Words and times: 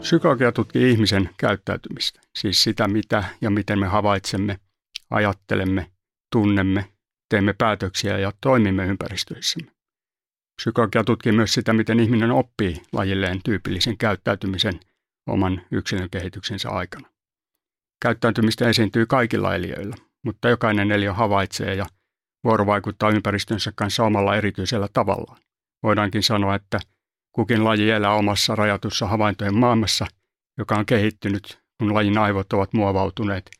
Psykologia 0.00 0.52
tutkii 0.52 0.90
ihmisen 0.90 1.30
käyttäytymistä, 1.36 2.20
siis 2.38 2.62
sitä 2.62 2.88
mitä 2.88 3.24
ja 3.40 3.50
miten 3.50 3.78
me 3.78 3.86
havaitsemme, 3.86 4.60
ajattelemme, 5.10 5.90
tunnemme, 6.32 6.92
teemme 7.30 7.52
päätöksiä 7.52 8.18
ja 8.18 8.32
toimimme 8.40 8.86
ympäristöissämme. 8.86 9.72
Psykologia 10.56 11.04
tutkii 11.04 11.32
myös 11.32 11.52
sitä, 11.52 11.72
miten 11.72 12.00
ihminen 12.00 12.30
oppii 12.30 12.82
lajilleen 12.92 13.40
tyypillisen 13.44 13.98
käyttäytymisen 13.98 14.80
oman 15.28 15.62
yksilön 15.70 16.10
kehityksensä 16.10 16.70
aikana. 16.70 17.08
Käyttäytymistä 18.02 18.68
esiintyy 18.68 19.06
kaikilla 19.06 19.54
eliöillä, 19.54 19.96
mutta 20.24 20.48
jokainen 20.48 20.92
eliö 20.92 21.12
havaitsee 21.12 21.74
ja 21.74 21.86
vuorovaikuttaa 22.44 23.10
ympäristönsä 23.10 23.72
kanssa 23.76 24.04
omalla 24.04 24.36
erityisellä 24.36 24.88
tavallaan. 24.92 25.40
Voidaankin 25.82 26.22
sanoa, 26.22 26.54
että 26.54 26.80
kukin 27.32 27.64
laji 27.64 27.90
elää 27.90 28.14
omassa 28.14 28.54
rajatussa 28.54 29.06
havaintojen 29.06 29.56
maailmassa, 29.56 30.06
joka 30.58 30.74
on 30.76 30.86
kehittynyt, 30.86 31.58
kun 31.78 31.94
lajin 31.94 32.18
aivot 32.18 32.52
ovat 32.52 32.72
muovautuneet 32.72 33.50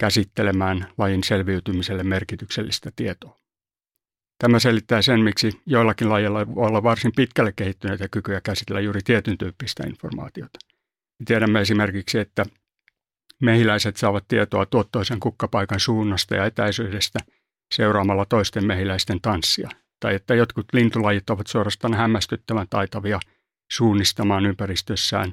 käsittelemään 0.00 0.86
lajin 0.98 1.24
selviytymiselle 1.24 2.02
merkityksellistä 2.02 2.90
tietoa. 2.96 3.38
Tämä 4.38 4.58
selittää 4.58 5.02
sen, 5.02 5.20
miksi 5.20 5.50
joillakin 5.66 6.08
lajeilla 6.08 6.54
voi 6.54 6.66
olla 6.66 6.82
varsin 6.82 7.12
pitkälle 7.16 7.52
kehittyneitä 7.56 8.08
kykyjä 8.08 8.40
käsitellä 8.40 8.80
juuri 8.80 9.00
tietyn 9.04 9.38
tyyppistä 9.38 9.82
informaatiota. 9.86 10.58
Me 11.18 11.24
tiedämme 11.24 11.60
esimerkiksi, 11.60 12.18
että 12.18 12.44
mehiläiset 13.42 13.96
saavat 13.96 14.24
tietoa 14.28 14.66
tuottoisen 14.66 15.20
kukkapaikan 15.20 15.80
suunnasta 15.80 16.34
ja 16.34 16.46
etäisyydestä 16.46 17.18
seuraamalla 17.74 18.24
toisten 18.24 18.66
mehiläisten 18.66 19.20
tanssia, 19.20 19.68
tai 20.04 20.14
että 20.14 20.34
jotkut 20.34 20.66
lintulajit 20.72 21.30
ovat 21.30 21.46
suorastaan 21.46 21.94
hämmästyttävän 21.94 22.66
taitavia 22.70 23.20
suunnistamaan 23.72 24.46
ympäristössään 24.46 25.32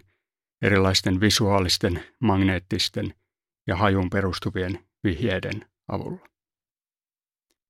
erilaisten 0.62 1.22
visuaalisten, 1.22 2.04
magneettisten 2.20 3.14
ja 3.68 3.76
hajuun 3.76 4.10
perustuvien 4.10 4.80
vihjeiden 5.04 5.66
avulla. 5.88 6.28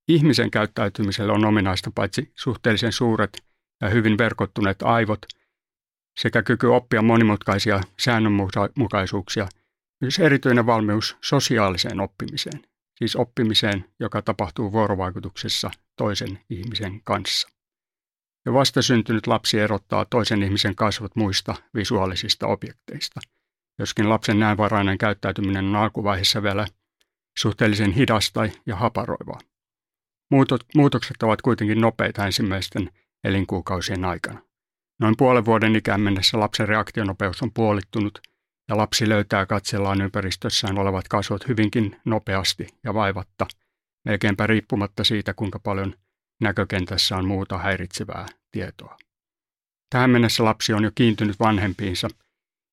Ihmisen 0.08 0.50
käyttäytymiselle 0.50 1.32
on 1.32 1.44
ominaista 1.44 1.90
paitsi 1.94 2.32
suhteellisen 2.34 2.92
suuret 2.92 3.44
ja 3.80 3.88
hyvin 3.88 4.18
verkottuneet 4.18 4.82
aivot 4.82 5.26
sekä 6.18 6.42
kyky 6.42 6.66
oppia 6.66 7.02
monimutkaisia 7.02 7.80
säännönmukaisuuksia, 7.98 9.48
myös 10.00 10.18
erityinen 10.18 10.66
valmius 10.66 11.16
sosiaaliseen 11.20 12.00
oppimiseen, 12.00 12.62
siis 12.98 13.16
oppimiseen, 13.16 13.84
joka 14.00 14.22
tapahtuu 14.22 14.72
vuorovaikutuksessa 14.72 15.70
toisen 15.96 16.40
ihmisen 16.50 17.00
kanssa. 17.04 17.48
Ja 18.46 18.52
vastasyntynyt 18.52 19.26
lapsi 19.26 19.58
erottaa 19.58 20.04
toisen 20.04 20.42
ihmisen 20.42 20.74
kasvot 20.74 21.16
muista 21.16 21.54
visuaalisista 21.74 22.46
objekteista, 22.46 23.20
joskin 23.78 24.08
lapsen 24.08 24.40
näänvarainen 24.40 24.98
käyttäytyminen 24.98 25.64
on 25.64 25.76
alkuvaiheessa 25.76 26.42
vielä 26.42 26.66
suhteellisen 27.38 27.92
hidasta 27.92 28.40
ja 28.66 28.76
haparoivaa. 28.76 29.40
Muutokset 30.74 31.22
ovat 31.22 31.42
kuitenkin 31.42 31.80
nopeita 31.80 32.26
ensimmäisten 32.26 32.90
elinkuukausien 33.24 34.04
aikana. 34.04 34.42
Noin 35.00 35.14
puolen 35.18 35.44
vuoden 35.44 35.76
ikään 35.76 36.00
mennessä 36.00 36.40
lapsen 36.40 36.68
reaktionopeus 36.68 37.42
on 37.42 37.52
puolittunut 37.52 38.18
ja 38.68 38.76
lapsi 38.76 39.08
löytää 39.08 39.46
katsellaan 39.46 40.00
ympäristössään 40.00 40.78
olevat 40.78 41.08
kasvot 41.08 41.48
hyvinkin 41.48 42.00
nopeasti 42.04 42.66
ja 42.84 42.94
vaivatta, 42.94 43.46
melkeinpä 44.04 44.46
riippumatta 44.46 45.04
siitä, 45.04 45.34
kuinka 45.34 45.58
paljon 45.58 45.94
näkökentässä 46.40 47.16
on 47.16 47.26
muuta 47.26 47.58
häiritsevää 47.58 48.26
tietoa. 48.52 48.96
Tähän 49.90 50.10
mennessä 50.10 50.44
lapsi 50.44 50.72
on 50.72 50.84
jo 50.84 50.90
kiintynyt 50.94 51.40
vanhempiinsa 51.40 52.08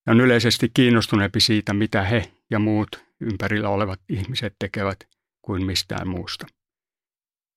ja 0.08 0.12
on 0.12 0.22
yleisesti 0.22 0.72
kiinnostuneempi 0.74 1.40
siitä, 1.40 1.74
mitä 1.74 2.02
he 2.04 2.32
ja 2.50 2.60
muut 2.60 3.06
ympärillä 3.22 3.70
olevat 3.70 4.00
ihmiset 4.10 4.56
tekevät 4.60 5.08
kuin 5.42 5.66
mistään 5.66 6.08
muusta. 6.08 6.48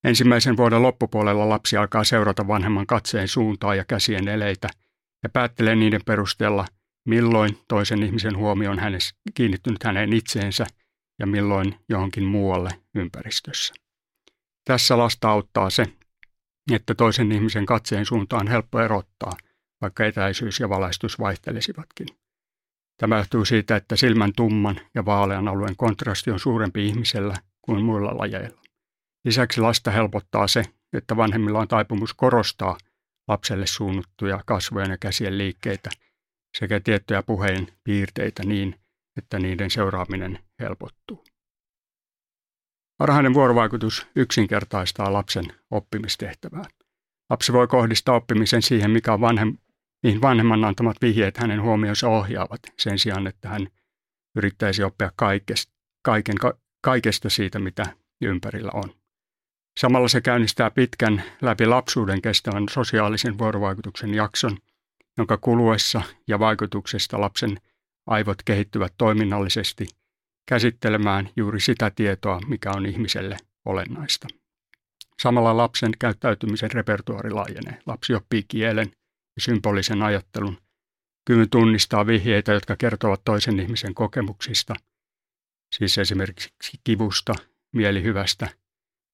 Ensimmäisen 0.05 0.57
vuoden 0.57 0.83
loppupuolella 0.83 1.49
lapsi 1.49 1.77
alkaa 1.77 2.05
seurata 2.05 2.49
vanhemman 2.49 2.87
katseen 2.87 3.29
suuntaa 3.29 3.75
ja 3.75 3.85
käsien 3.85 4.29
eleitä 4.29 4.69
ja 5.23 5.29
päättelee 5.29 5.77
niiden 5.77 6.01
perusteella, 6.07 6.67
milloin 7.09 7.59
toisen 7.69 8.03
ihmisen 8.03 8.37
huomio 8.37 8.71
on 8.71 8.79
hänes, 8.79 9.15
kiinnittynyt 9.35 9.85
häneen 9.85 10.13
itseensä 10.13 10.67
ja 11.23 11.27
milloin 11.27 11.75
johonkin 11.89 12.25
muualle 12.25 12.71
ympäristössä. 12.95 13.75
Tässä 14.65 14.99
lasta 14.99 15.31
auttaa 15.31 15.71
se, 15.71 15.87
että 16.73 16.95
toisen 16.95 17.33
ihmisen 17.33 17.67
katseen 17.67 18.07
suunta 18.07 18.37
on 18.37 18.49
helppo 18.49 18.81
erottaa, 18.81 19.33
vaikka 19.81 20.05
etäisyys 20.05 20.61
ja 20.61 20.69
valaistus 20.69 21.19
vaihtelisivatkin. 21.19 22.07
Tämä 23.01 23.19
johtuu 23.19 23.45
siitä, 23.45 23.77
että 23.77 23.97
silmän 23.97 24.33
tumman 24.37 24.81
ja 24.95 25.05
vaalean 25.05 25.49
alueen 25.49 25.77
kontrasti 25.77 26.31
on 26.31 26.41
suurempi 26.41 26.87
ihmisellä 26.87 27.35
kuin 27.63 27.85
muilla 27.85 28.19
lajeilla. 28.19 28.63
Lisäksi 29.25 29.61
lasta 29.61 29.91
helpottaa 29.91 30.49
se, 30.49 30.63
että 30.93 31.17
vanhemmilla 31.17 31.59
on 31.59 31.69
taipumus 31.69 32.15
korostaa 32.15 32.79
lapselle 33.29 33.67
suunnattuja 33.67 34.41
kasvojen 34.47 34.91
ja 34.91 34.99
käsien 34.99 35.39
liikkeitä 35.39 35.91
sekä 36.59 36.81
tiettyjä 36.81 37.23
puheen 37.23 37.69
piirteitä 37.85 38.43
niin, 38.43 38.81
että 39.19 39.39
niiden 39.39 39.71
seuraaminen 39.71 40.39
helpottuu. 40.63 41.25
Varhainen 42.99 43.35
vuorovaikutus 43.35 44.07
yksinkertaistaa 44.17 45.13
lapsen 45.13 45.45
oppimistehtävää. 45.71 46.65
Lapsi 47.31 47.53
voi 47.53 47.67
kohdistaa 47.67 48.15
oppimisen 48.15 48.63
siihen, 48.63 48.91
mikä 48.91 49.21
vanhem, 49.21 49.57
mihin 50.03 50.21
vanhemman 50.23 50.65
antamat 50.65 50.97
vihjeet 51.03 51.37
hänen 51.37 51.63
huomionsa 51.63 52.09
ohjaavat, 52.09 52.61
sen 52.79 52.99
sijaan, 52.99 53.27
että 53.27 53.49
hän 53.49 53.69
yrittäisi 54.37 54.83
oppia 54.83 55.13
kaikesta, 55.17 55.73
kaiken, 56.03 56.35
kaikesta 56.81 57.31
siitä, 57.31 57.59
mitä 57.59 57.97
ympärillä 58.21 58.71
on. 58.75 58.95
Samalla 59.81 60.09
se 60.09 60.21
käynnistää 60.21 60.71
pitkän 60.71 61.23
läpi 61.43 61.67
lapsuuden 61.67 62.23
kestävän 62.23 62.69
sosiaalisen 62.71 63.39
vuorovaikutuksen 63.39 64.15
jakson, 64.15 64.59
jonka 65.19 65.39
kuluessa 65.39 66.03
ja 66.29 66.39
vaikutuksesta 66.39 67.21
lapsen 67.21 67.59
aivot 68.07 68.43
kehittyvät 68.45 68.95
toiminnallisesti 68.99 69.87
käsittelemään 70.47 71.31
juuri 71.37 71.61
sitä 71.61 71.91
tietoa, 71.91 72.41
mikä 72.49 72.71
on 72.71 72.87
ihmiselle 72.87 73.37
olennaista. 73.65 74.29
Samalla 75.23 75.57
lapsen 75.57 75.93
käyttäytymisen 75.99 76.71
repertuari 76.71 77.31
laajenee. 77.31 77.79
Lapsi 77.87 78.15
oppii 78.15 78.45
kielen 78.49 78.91
ja 79.37 79.43
symbolisen 79.43 80.03
ajattelun, 80.03 80.59
kyvyn 81.27 81.51
tunnistaa 81.51 82.07
vihjeitä, 82.07 82.53
jotka 82.53 82.77
kertovat 82.77 83.21
toisen 83.25 83.61
ihmisen 83.61 83.95
kokemuksista, 83.95 84.75
siis 85.77 85.99
esimerkiksi 85.99 86.81
kivusta, 86.85 87.35
mielihyvästä– 87.73 88.49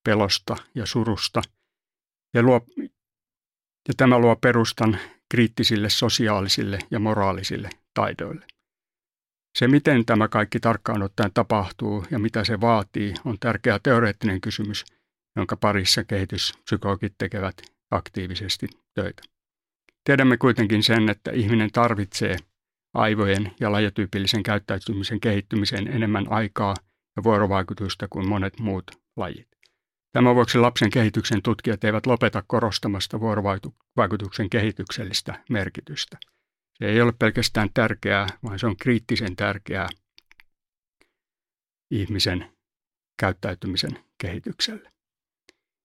pelosta 0.08 0.56
ja 0.74 0.86
surusta. 0.86 1.42
Ja, 2.34 2.42
luo, 2.42 2.60
ja 3.88 3.94
tämä 3.96 4.18
luo 4.18 4.36
perustan 4.36 4.98
kriittisille 5.30 5.90
sosiaalisille 5.90 6.78
ja 6.90 6.98
moraalisille 6.98 7.70
taidoille. 7.94 8.46
Se, 9.58 9.68
miten 9.68 10.04
tämä 10.06 10.28
kaikki 10.28 10.60
tarkkaan 10.60 11.02
ottaen 11.02 11.30
tapahtuu 11.34 12.04
ja 12.10 12.18
mitä 12.18 12.44
se 12.44 12.60
vaatii, 12.60 13.14
on 13.24 13.38
tärkeä 13.40 13.78
teoreettinen 13.82 14.40
kysymys, 14.40 14.84
jonka 15.36 15.56
parissa 15.56 16.04
kehityspsykologit 16.04 17.14
tekevät 17.18 17.62
aktiivisesti 17.90 18.66
töitä. 18.94 19.22
Tiedämme 20.04 20.36
kuitenkin 20.36 20.82
sen, 20.82 21.10
että 21.10 21.30
ihminen 21.30 21.70
tarvitsee 21.72 22.36
aivojen 22.94 23.50
ja 23.60 23.72
lajityypillisen 23.72 24.42
käyttäytymisen 24.42 25.20
kehittymiseen 25.20 25.88
enemmän 25.88 26.32
aikaa 26.32 26.74
ja 27.16 27.22
vuorovaikutusta 27.22 28.08
kuin 28.10 28.28
monet 28.28 28.60
muut 28.60 28.90
lajit. 29.16 29.48
Tämän 30.12 30.34
vuoksi 30.34 30.58
lapsen 30.58 30.90
kehityksen 30.90 31.42
tutkijat 31.42 31.84
eivät 31.84 32.06
lopeta 32.06 32.44
korostamasta 32.46 33.20
vuorovaikutuksen 33.20 34.50
kehityksellistä 34.50 35.44
merkitystä. 35.50 36.18
Se 36.78 36.88
ei 36.88 37.00
ole 37.00 37.12
pelkästään 37.18 37.68
tärkeää, 37.74 38.26
vaan 38.42 38.58
se 38.58 38.66
on 38.66 38.76
kriittisen 38.76 39.36
tärkeää 39.36 39.88
ihmisen 41.90 42.52
käyttäytymisen 43.20 43.98
kehitykselle. 44.18 44.92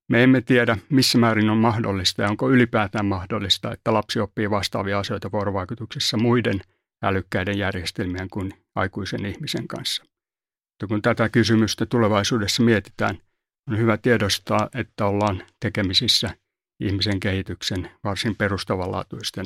Me 0.10 0.24
emme 0.24 0.42
tiedä, 0.42 0.78
missä 0.90 1.18
määrin 1.18 1.50
on 1.50 1.58
mahdollista 1.58 2.22
ja 2.22 2.30
onko 2.30 2.52
ylipäätään 2.52 3.06
mahdollista, 3.06 3.72
että 3.72 3.94
lapsi 3.94 4.20
oppii 4.20 4.50
vastaavia 4.50 5.00
asioita 5.00 5.32
vuorovaikutuksessa 5.32 6.18
muiden 6.18 6.62
älykkäiden 7.04 7.58
järjestelmien 7.58 8.30
kuin 8.30 8.54
aikuisen 8.76 9.26
ihmisen 9.26 9.68
kanssa. 9.68 10.04
Mutta 10.04 10.88
kun 10.88 11.02
tätä 11.02 11.30
kysymystä 11.30 11.86
tulevaisuudessa 11.86 12.64
mietitään– 12.64 13.18
on 13.68 13.78
hyvä 13.78 13.98
tiedostaa, 13.98 14.70
että 14.76 15.06
ollaan 15.06 15.44
tekemisissä 15.60 16.36
ihmisen 16.80 17.20
kehityksen 17.20 17.92
varsin 18.04 18.36
perustavanlaatuisten 18.36 19.46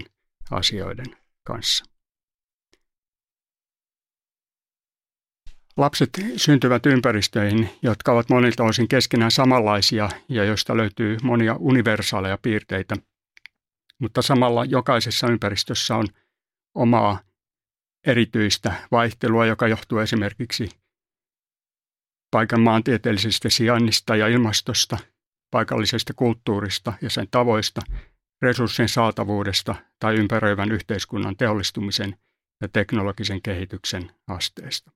asioiden 0.52 1.06
kanssa. 1.48 1.86
Lapset 5.78 6.10
syntyvät 6.38 6.86
ympäristöihin, 6.86 7.70
jotka 7.82 8.12
ovat 8.12 8.30
monilta 8.30 8.64
osin 8.64 8.88
keskenään 8.88 9.32
samanlaisia 9.32 10.10
ja 10.30 10.44
joista 10.44 10.78
löytyy 10.78 11.18
monia 11.24 11.56
universaaleja 11.60 12.38
piirteitä, 12.42 12.96
mutta 14.00 14.22
samalla 14.22 14.66
jokaisessa 14.66 15.28
ympäristössä 15.28 15.96
on 15.96 16.08
omaa 16.76 17.20
erityistä 18.08 18.74
vaihtelua, 18.92 19.46
joka 19.46 19.68
johtuu 19.68 19.98
esimerkiksi 20.00 20.70
paikan 22.32 22.62
maantieteellisestä 22.62 23.50
sijainnista 23.50 24.16
ja 24.16 24.28
ilmastosta, 24.28 24.98
paikallisesta 25.52 26.14
kulttuurista 26.14 26.94
ja 27.02 27.10
sen 27.10 27.28
tavoista, 27.32 27.82
resurssien 28.42 28.90
saatavuudesta 28.90 29.76
tai 30.00 30.16
ympäröivän 30.16 30.72
yhteiskunnan 30.72 31.38
teollistumisen 31.38 32.18
ja 32.62 32.68
teknologisen 32.68 33.42
kehityksen 33.42 34.12
asteesta. 34.28 34.92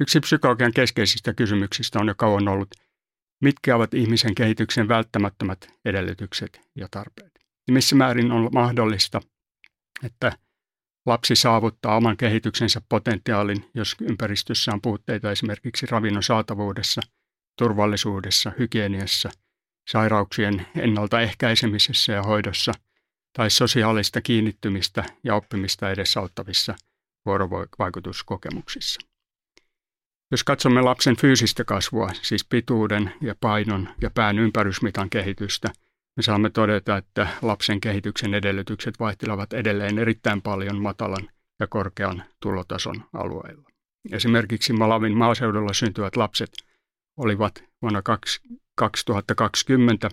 Yksi 0.00 0.20
psykologian 0.20 0.72
keskeisistä 0.72 1.34
kysymyksistä 1.34 1.98
on 1.98 2.08
jo 2.08 2.14
kauan 2.14 2.48
ollut, 2.48 2.74
mitkä 3.42 3.76
ovat 3.76 3.94
ihmisen 3.94 4.34
kehityksen 4.34 4.88
välttämättömät 4.88 5.68
edellytykset 5.84 6.60
ja 6.76 6.88
tarpeet. 6.90 7.32
Ja 7.68 7.72
missä 7.72 7.96
määrin 7.96 8.32
on 8.32 8.48
mahdollista, 8.52 9.20
että 10.04 10.32
lapsi 11.06 11.36
saavuttaa 11.36 11.96
oman 11.96 12.16
kehityksensä 12.16 12.80
potentiaalin, 12.88 13.70
jos 13.74 13.96
ympäristössä 14.00 14.72
on 14.72 14.82
puutteita 14.82 15.30
esimerkiksi 15.30 15.86
ravinnon 15.86 16.22
saatavuudessa, 16.22 17.00
turvallisuudessa, 17.58 18.52
hygieniassa, 18.58 19.30
sairauksien 19.88 20.66
ennaltaehkäisemisessä 20.76 22.12
ja 22.12 22.22
hoidossa 22.22 22.72
tai 23.32 23.50
sosiaalista 23.50 24.20
kiinnittymistä 24.20 25.04
ja 25.24 25.34
oppimista 25.34 25.90
edesauttavissa 25.90 26.74
vuorovaikutuskokemuksissa. 27.26 29.00
Jos 30.30 30.44
katsomme 30.44 30.80
lapsen 30.80 31.16
fyysistä 31.16 31.64
kasvua, 31.64 32.08
siis 32.22 32.44
pituuden 32.44 33.12
ja 33.20 33.34
painon 33.40 33.88
ja 34.00 34.10
pään 34.10 34.38
ympärysmitan 34.38 35.10
kehitystä, 35.10 35.68
me 36.16 36.22
saamme 36.22 36.50
todeta, 36.50 36.96
että 36.96 37.28
lapsen 37.42 37.80
kehityksen 37.80 38.34
edellytykset 38.34 39.00
vaihtelevat 39.00 39.52
edelleen 39.52 39.98
erittäin 39.98 40.42
paljon 40.42 40.82
matalan 40.82 41.28
ja 41.60 41.66
korkean 41.66 42.24
tulotason 42.40 43.04
alueilla. 43.12 43.70
Esimerkiksi 44.12 44.72
Malavin 44.72 45.16
maaseudulla 45.16 45.72
syntyvät 45.72 46.16
lapset 46.16 46.50
olivat 47.16 47.64
vuonna 47.82 48.02
2020 48.74 50.08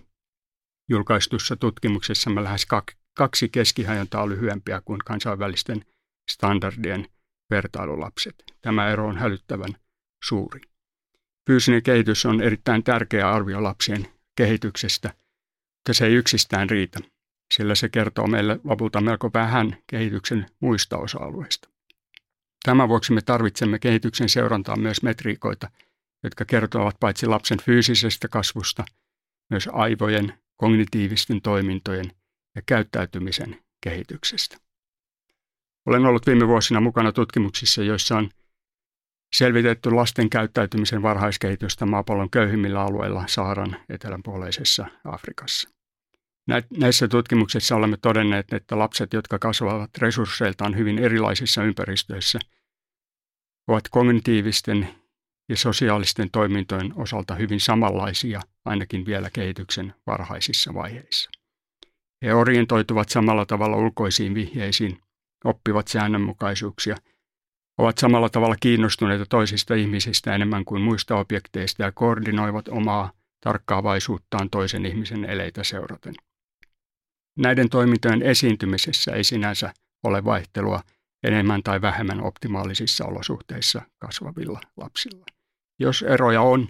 julkaistussa 0.89 1.55
tutkimuksessa 1.55 2.35
lähes 2.35 2.67
kaksi 3.13 3.49
keskihajontaa 3.49 4.29
lyhyempiä 4.29 4.81
kuin 4.85 4.99
kansainvälisten 5.05 5.85
standardien 6.31 7.07
vertailulapset. 7.49 8.43
Tämä 8.61 8.89
ero 8.89 9.07
on 9.07 9.17
hälyttävän 9.17 9.75
suuri. 10.23 10.61
Fyysinen 11.47 11.83
kehitys 11.83 12.25
on 12.25 12.41
erittäin 12.41 12.83
tärkeä 12.83 13.31
arvio 13.31 13.63
lapsien 13.63 14.07
kehityksestä, 14.35 15.13
mutta 15.77 15.93
se 15.93 16.05
ei 16.05 16.13
yksistään 16.13 16.69
riitä, 16.69 16.99
sillä 17.53 17.75
se 17.75 17.89
kertoo 17.89 18.27
meille 18.27 18.59
lopulta 18.63 19.01
melko 19.01 19.29
vähän 19.33 19.77
kehityksen 19.87 20.45
muista 20.59 20.97
osa-alueista. 20.97 21.69
Tämän 22.63 22.89
vuoksi 22.89 23.13
me 23.13 23.21
tarvitsemme 23.21 23.79
kehityksen 23.79 24.29
seurantaa 24.29 24.75
myös 24.75 25.03
metriikoita, 25.03 25.71
jotka 26.23 26.45
kertovat 26.45 26.95
paitsi 26.99 27.25
lapsen 27.25 27.57
fyysisestä 27.61 28.27
kasvusta, 28.27 28.85
myös 29.49 29.69
aivojen, 29.71 30.33
kognitiivisten 30.57 31.41
toimintojen 31.41 32.11
ja 32.55 32.61
käyttäytymisen 32.65 33.61
kehityksestä. 33.83 34.57
Olen 35.85 36.05
ollut 36.05 36.27
viime 36.27 36.47
vuosina 36.47 36.81
mukana 36.81 37.11
tutkimuksissa, 37.11 37.83
joissa 37.83 38.17
on 38.17 38.29
selvitetty 39.35 39.91
lasten 39.91 40.29
käyttäytymisen 40.29 41.01
varhaiskehitystä 41.01 41.85
maapallon 41.85 42.29
köyhimmillä 42.29 42.81
alueilla 42.81 43.23
Saharan 43.27 43.77
etelänpuoleisessa 43.89 44.85
Afrikassa. 45.05 45.69
Näissä 46.77 47.07
tutkimuksissa 47.07 47.75
olemme 47.75 47.97
todenneet, 48.01 48.53
että 48.53 48.79
lapset, 48.79 49.13
jotka 49.13 49.39
kasvavat 49.39 49.89
resursseiltaan 49.97 50.77
hyvin 50.77 50.99
erilaisissa 50.99 51.63
ympäristöissä, 51.63 52.39
ovat 53.67 53.83
kognitiivisten 53.89 55.00
ja 55.51 55.57
sosiaalisten 55.57 56.31
toimintojen 56.31 56.93
osalta 56.95 57.35
hyvin 57.35 57.59
samanlaisia, 57.59 58.41
ainakin 58.65 59.05
vielä 59.05 59.29
kehityksen 59.29 59.93
varhaisissa 60.07 60.73
vaiheissa. 60.73 61.29
He 62.25 62.33
orientoituvat 62.33 63.09
samalla 63.09 63.45
tavalla 63.45 63.77
ulkoisiin 63.77 64.35
vihjeisiin, 64.35 64.99
oppivat 65.45 65.87
säännönmukaisuuksia– 65.87 66.95
ovat 67.81 67.97
samalla 67.97 68.29
tavalla 68.29 68.55
kiinnostuneita 68.59 69.25
toisista 69.25 69.75
ihmisistä 69.75 70.35
enemmän 70.35 70.65
kuin 70.65 70.81
muista 70.81 71.15
objekteista 71.15 71.83
ja 71.83 71.91
koordinoivat 71.91 72.67
omaa 72.67 73.11
tarkkaavaisuuttaan 73.43 74.49
toisen 74.49 74.85
ihmisen 74.85 75.25
eleitä 75.25 75.63
seuraten. 75.63 76.15
Näiden 77.37 77.69
toimintojen 77.69 78.21
esiintymisessä 78.21 79.11
ei 79.11 79.23
sinänsä 79.23 79.73
ole 80.03 80.25
vaihtelua 80.25 80.81
enemmän 81.23 81.63
tai 81.63 81.81
vähemmän 81.81 82.23
optimaalisissa 82.23 83.05
olosuhteissa 83.05 83.81
kasvavilla 83.99 84.61
lapsilla. 84.77 85.25
Jos 85.81 86.01
eroja 86.01 86.41
on, 86.41 86.69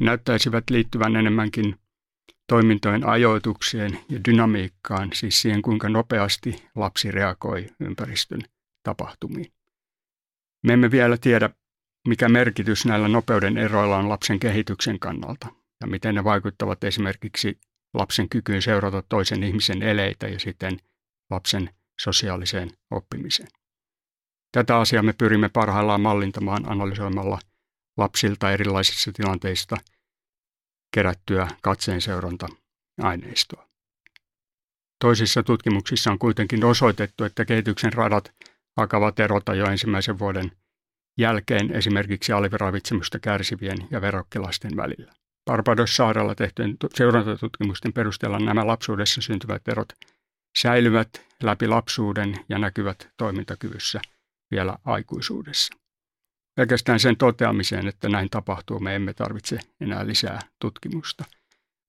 näyttäisivät 0.00 0.64
liittyvän 0.70 1.16
enemmänkin 1.16 1.76
toimintojen 2.48 3.08
ajoitukseen 3.08 3.98
ja 4.08 4.20
dynamiikkaan, 4.28 5.10
siis 5.14 5.42
siihen 5.42 5.62
kuinka 5.62 5.88
nopeasti 5.88 6.62
lapsi 6.76 7.10
reagoi 7.10 7.66
ympäristön 7.80 8.40
tapahtumiin. 8.82 9.52
Me 10.66 10.72
emme 10.72 10.90
vielä 10.90 11.16
tiedä, 11.16 11.50
mikä 12.08 12.28
merkitys 12.28 12.86
näillä 12.86 13.08
nopeuden 13.08 13.58
eroilla 13.58 13.96
on 13.96 14.08
lapsen 14.08 14.38
kehityksen 14.38 14.98
kannalta 14.98 15.48
ja 15.80 15.86
miten 15.86 16.14
ne 16.14 16.24
vaikuttavat 16.24 16.84
esimerkiksi 16.84 17.60
lapsen 17.94 18.28
kykyyn 18.28 18.62
seurata 18.62 19.02
toisen 19.08 19.42
ihmisen 19.42 19.82
eleitä 19.82 20.28
ja 20.28 20.38
siten 20.38 20.78
lapsen 21.30 21.70
sosiaaliseen 22.00 22.70
oppimiseen. 22.90 23.48
Tätä 24.52 24.78
asiaa 24.78 25.02
me 25.02 25.12
pyrimme 25.12 25.48
parhaillaan 25.48 26.00
mallintamaan 26.00 26.70
analysoimalla 26.70 27.38
lapsilta 27.96 28.52
erilaisissa 28.52 29.12
tilanteista 29.12 29.76
kerättyä 30.94 31.48
katseenseuranta-aineistoa. 31.62 33.68
Toisissa 35.00 35.42
tutkimuksissa 35.42 36.10
on 36.10 36.18
kuitenkin 36.18 36.64
osoitettu, 36.64 37.24
että 37.24 37.44
kehityksen 37.44 37.92
radat 37.92 38.32
alkavat 38.76 39.20
erota 39.20 39.54
jo 39.54 39.66
ensimmäisen 39.66 40.18
vuoden 40.18 40.52
jälkeen 41.18 41.72
esimerkiksi 41.72 42.32
aliravitsemusta 42.32 43.18
kärsivien 43.18 43.78
ja 43.90 44.00
verokkilasten 44.00 44.76
välillä. 44.76 45.12
Barbados-saarella 45.44 46.34
tehtyjen 46.34 46.76
seurantatutkimusten 46.94 47.92
perusteella 47.92 48.38
nämä 48.38 48.66
lapsuudessa 48.66 49.20
syntyvät 49.20 49.68
erot 49.68 49.92
säilyvät 50.58 51.26
läpi 51.42 51.68
lapsuuden 51.68 52.44
ja 52.48 52.58
näkyvät 52.58 53.08
toimintakyvyssä 53.16 54.00
vielä 54.50 54.76
aikuisuudessa. 54.84 55.81
Pelkästään 56.54 57.00
sen 57.00 57.16
toteamiseen, 57.16 57.88
että 57.88 58.08
näin 58.08 58.30
tapahtuu, 58.30 58.80
me 58.80 58.94
emme 58.94 59.14
tarvitse 59.14 59.58
enää 59.80 60.06
lisää 60.06 60.40
tutkimusta. 60.60 61.24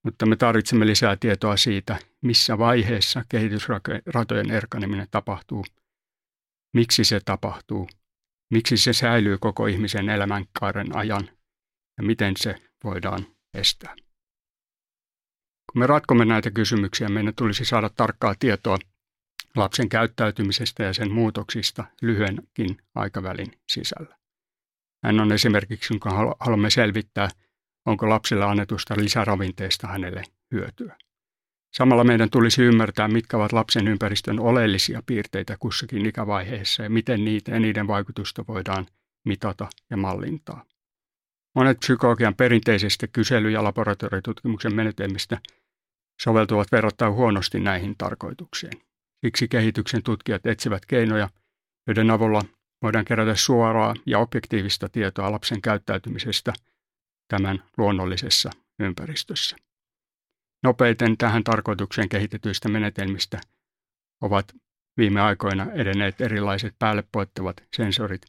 Mutta 0.03 0.25
me 0.25 0.36
tarvitsemme 0.36 0.86
lisää 0.86 1.17
tietoa 1.20 1.58
siitä, 1.58 2.00
missä 2.22 2.58
vaiheessa 2.58 3.24
kehitysratojen 3.29 4.51
erkaneminen 4.51 5.08
tapahtuu– 5.12 5.65
miksi 6.74 7.05
se 7.05 7.20
tapahtuu, 7.25 7.89
miksi 8.53 8.77
se 8.77 8.93
säilyy 8.93 9.38
koko 9.38 9.67
ihmisen 9.67 10.10
elämänkaaren 10.10 10.96
ajan 10.96 11.29
ja 11.98 12.03
miten 12.03 12.34
se 12.38 12.55
voidaan 12.84 13.27
estää. 13.53 13.96
Kun 15.72 15.79
me 15.79 15.88
ratkomme 15.88 16.25
näitä 16.25 16.51
kysymyksiä, 16.51 17.10
meidän 17.10 17.36
tulisi 17.36 17.65
saada 17.65 17.89
tarkkaa 17.89 18.36
tietoa 18.39 18.77
lapsen 19.55 19.89
käyttäytymisestä 19.89 20.84
ja 20.84 20.93
sen 20.93 21.12
muutoksista 21.12 21.84
lyhyenkin 22.01 22.77
aikavälin 22.96 23.60
sisällä. 23.72 24.17
Hän 25.04 25.20
on 25.20 25.32
esimerkiksi, 25.32 26.00
kun 26.00 26.36
haluamme 26.40 26.70
selvittää, 26.70 27.30
onko 27.86 28.10
lapselle 28.10 28.46
annetusta 28.46 28.94
lisäravinteesta 28.98 29.88
hänelle 29.88 30.24
hyötyä. 30.52 30.98
Samalla 31.74 32.04
meidän 32.04 32.30
tulisi 32.30 32.64
ymmärtää, 32.64 33.08
mitkä 33.08 33.38
ovat 33.38 33.54
lapsen 33.54 33.88
ympäristön 33.88 34.40
oleellisia 34.40 35.02
piirteitä 35.06 35.58
kussakin 35.60 36.06
ikävaiheessa 36.06 36.84
ja 36.84 36.90
miten 36.90 37.26
niitä 37.26 37.52
ja 37.52 37.60
niiden 37.60 37.88
vaikutusta 37.88 38.46
voidaan 38.48 38.86
mitata 39.26 39.68
ja 39.90 39.98
mallintaa. 39.98 40.66
Monet 41.56 41.80
psykologian 41.80 42.36
perinteisestä 42.36 43.08
kysely- 43.08 43.52
ja 43.52 43.64
laboratoriotutkimuksen 43.64 44.76
menetelmistä 44.76 45.38
soveltuvat 46.22 46.72
verrattain 46.72 47.14
huonosti 47.14 47.60
näihin 47.60 47.96
tarkoituksiin. 47.98 48.82
Siksi 49.26 49.48
kehityksen 49.48 50.04
tutkijat 50.04 50.46
etsivät 50.46 50.86
keinoja, 50.86 51.30
joiden 51.88 52.12
avulla 52.12 52.42
voidaan 52.84 53.06
kerätä 53.06 53.36
suoraa 53.36 53.94
ja 54.06 54.20
objektiivista 54.20 54.90
tietoa 54.90 55.32
lapsen 55.32 55.62
käyttäytymisestä 55.62 56.54
tämän 57.28 57.63
luonnollisessa 57.78 58.50
ympäristössä. 58.80 59.56
Nopeiten 60.63 61.18
tähän 61.18 61.44
tarkoitukseen 61.44 62.10
kehitetyistä 62.10 62.70
menetelmistä 62.70 63.42
ovat 64.22 64.56
viime 64.98 65.22
aikoina 65.22 65.72
edenneet 65.72 66.22
erilaiset 66.22 66.75
päälle 66.80 67.04
poittavat 67.12 67.63
sensorit, 67.75 68.22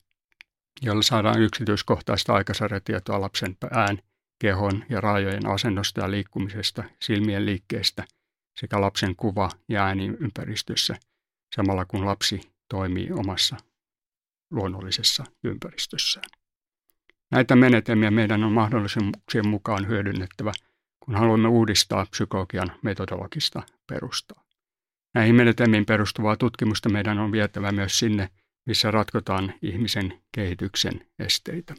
joilla 0.83 1.03
saadaan 1.03 1.43
yksityiskohtaista 1.43 2.35
aikasarjatietoa 2.35 3.21
lapsen 3.21 3.57
pään, 3.57 3.99
kehon 4.41 4.85
ja 4.89 5.01
raajojen 5.01 5.47
asennosta 5.47 6.01
ja 6.01 6.11
liikkumisesta, 6.11 6.85
silmien 7.01 7.47
liikkeestä 7.47 8.05
sekä 8.61 8.81
lapsen 8.81 9.17
kuva- 9.17 9.51
ja 9.69 9.85
ääniympäristössä, 9.85 10.97
samalla 11.55 11.85
kun 11.85 12.07
lapsi 12.07 12.41
toimii 12.69 13.13
omassa 13.13 13.57
luonnollisessa 14.55 15.25
ympäristössään. 15.45 16.31
Näitä 17.31 17.57
menetelmiä 17.57 18.11
meidän 18.11 18.45
on 18.45 18.53
mahdollisuuksien 18.53 19.49
mukaan 19.49 19.89
hyödynnettävä, 19.89 20.53
kun 21.01 21.15
haluamme 21.15 21.49
uudistaa 21.49 22.07
psykologian 22.11 22.73
metodologista 22.83 23.63
perustaa. 23.87 24.45
Näihin 25.15 25.35
menetelmiin 25.35 25.87
perustuvaa 25.87 26.37
tutkimusta 26.37 26.89
meidän 26.89 27.19
on 27.19 27.33
vietävä 27.33 27.73
myös 27.73 27.99
sinne, 27.99 28.31
missä 28.67 28.91
ratkotaan 28.91 29.55
ihmisen 29.63 30.23
kehityksen 30.35 31.07
esteitä. 31.19 31.75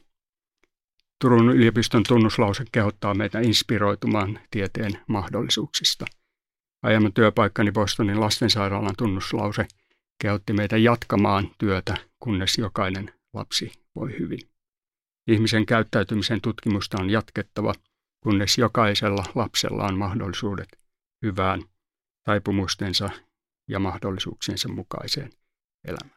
Turun 1.21 1.49
yliopiston 1.49 2.03
tunnuslause 2.07 2.65
kehottaa 2.71 3.13
meitä 3.13 3.39
inspiroitumaan 3.39 4.39
tieteen 4.51 4.91
mahdollisuuksista. 5.07 6.05
Aiemman 6.83 7.13
työpaikkani 7.13 7.71
Bostonin 7.71 8.19
lastensairaalan 8.19 8.95
tunnuslause 8.97 9.67
kehotti 10.21 10.53
meitä 10.53 10.77
jatkamaan 10.77 11.51
työtä, 11.57 11.97
kunnes 12.25 12.57
jokainen 12.57 13.13
lapsi 13.33 13.71
voi 13.95 14.19
hyvin. 14.19 14.39
Ihmisen 15.27 15.65
käyttäytymisen 15.65 16.41
tutkimusta 16.41 16.97
on 17.01 17.09
jatkettava, 17.09 17.73
kunnes 18.23 18.57
jokaisella 18.57 19.23
lapsella 19.35 19.83
on 19.83 19.97
mahdollisuudet 19.97 20.67
hyvään 21.21 21.61
taipumustensa 22.23 23.09
ja 23.69 23.79
mahdollisuuksiensa 23.79 24.69
mukaiseen 24.69 25.29
elämään. 25.87 26.14